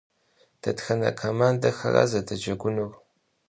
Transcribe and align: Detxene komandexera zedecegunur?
Detxene 0.67 1.11
komandexera 1.19 2.03
zedecegunur? 2.17 2.93